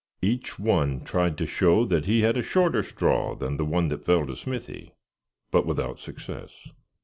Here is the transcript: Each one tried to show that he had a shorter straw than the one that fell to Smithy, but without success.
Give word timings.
Each 0.23 0.57
one 0.57 1.01
tried 1.01 1.37
to 1.37 1.45
show 1.45 1.85
that 1.85 2.05
he 2.05 2.21
had 2.23 2.35
a 2.35 2.41
shorter 2.41 2.81
straw 2.81 3.35
than 3.35 3.57
the 3.57 3.65
one 3.65 3.89
that 3.89 4.03
fell 4.03 4.25
to 4.25 4.35
Smithy, 4.35 4.93
but 5.51 5.63
without 5.63 5.99
success. 5.99 6.69